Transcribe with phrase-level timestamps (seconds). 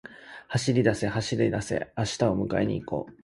[0.49, 3.13] 走りだせ、走りだせ、明日を迎えに行こう